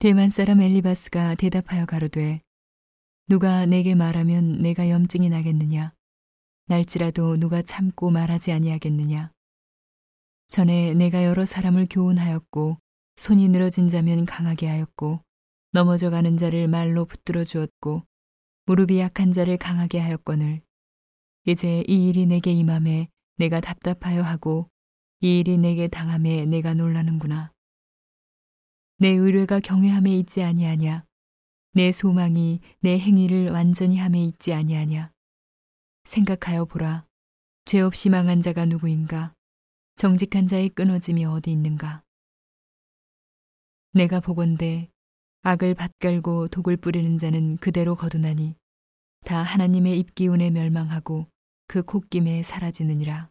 [0.00, 2.40] 대만 사람 엘리바스가 대답하여 가로되
[3.26, 5.92] 누가 내게 말하면 내가 염증이 나겠느냐?
[6.66, 9.32] 날지라도 누가 참고 말하지 아니하겠느냐?
[10.50, 12.78] 전에 내가 여러 사람을 교훈하였고
[13.16, 15.20] 손이 늘어진 자면 강하게 하였고
[15.72, 18.04] 넘어져 가는 자를 말로 붙들어 주었고
[18.66, 20.62] 무릎이 약한 자를 강하게 하였거늘.
[21.44, 24.70] 이제 이 일이 내게 임함에 내가 답답하여 하고
[25.22, 27.50] 이 일이 내게 당함에 내가 놀라는구나.
[29.00, 31.04] 내 의뢰가 경외함에 있지 아니하냐.
[31.72, 35.12] 내 소망이 내 행위를 완전히 함에 있지 아니하냐.
[36.04, 37.06] 생각하여 보라.
[37.64, 39.34] 죄 없이 망한 자가 누구인가?
[39.94, 42.02] 정직한 자의 끊어짐이 어디 있는가?
[43.92, 44.90] 내가 보건대
[45.42, 48.56] 악을 밭갈고 독을 뿌리는 자는 그대로 거두나니
[49.24, 51.28] 다 하나님의 입기운에 멸망하고
[51.68, 53.30] 그 콧김에 사라지느니라.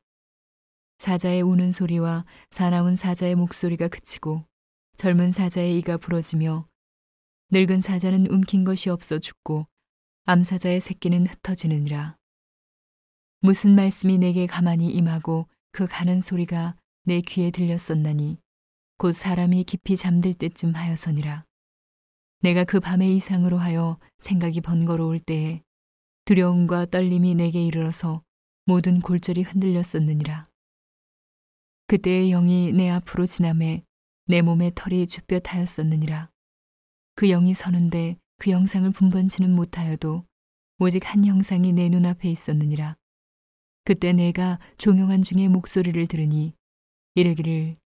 [0.99, 4.45] 사자의 우는 소리와 사나운 사자의 목소리가 그치고
[4.97, 6.67] 젊은 사자의 이가 부러지며
[7.51, 9.67] 늙은 사자는 움킨 것이 없어 죽고
[10.25, 12.17] 암사자의 새끼는 흩어지느니라.
[13.41, 18.39] 무슨 말씀이 내게 가만히 임하고 그 가는 소리가 내 귀에 들렸었나니
[18.97, 21.45] 곧 사람이 깊이 잠들 때쯤 하여서니라.
[22.41, 25.61] 내가 그 밤의 이상으로 하여 생각이 번거로울 때에
[26.25, 28.23] 두려움과 떨림이 내게 이르러서
[28.65, 30.45] 모든 골절이 흔들렸었느니라.
[31.85, 33.86] 그때의 영이 내 앞으로 지남에
[34.29, 36.29] 내 몸의 털이 쭈뼛 하였었느니라.
[37.15, 40.25] 그 영이 서는데 그 영상을 분번치는 못하여도
[40.79, 42.97] 오직 한 형상이 내 눈앞에 있었느니라.
[43.85, 46.53] 그때 내가 종용한 중에 목소리를 들으니
[47.15, 47.77] 이르기를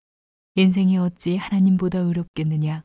[0.56, 2.84] 인생이 어찌 하나님보다 의롭겠느냐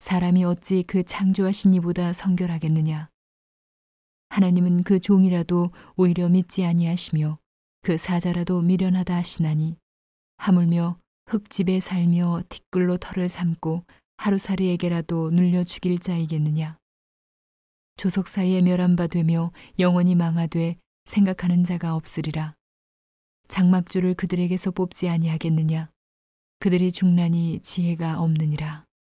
[0.00, 3.08] 사람이 어찌 그 창조하신 이보다 성결하겠느냐
[4.28, 7.38] 하나님은 그 종이라도 오히려 믿지 아니하시며
[7.80, 9.78] 그 사자라도 미련하다 하시나니
[10.36, 13.84] 하물며 흙집에 살며 티끌로 털을 삼고
[14.18, 16.76] 하루살이에게라도 눌려 죽일 자이겠느냐?
[17.96, 22.54] 조석 사이에 멸한 바 되며 영원히 망하되 생각하는 자가 없으리라.
[23.48, 25.90] 장막주를 그들에게서 뽑지 아니하겠느냐?
[26.58, 28.84] 그들이 중란이 지혜가 없느니라